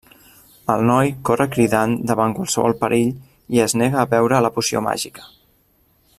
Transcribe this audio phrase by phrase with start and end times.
[0.75, 3.13] El noi corre cridant davant qualsevol perill
[3.57, 5.29] i es nega a beure la poció màgica.